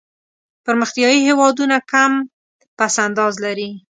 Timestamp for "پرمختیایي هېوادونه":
0.65-1.77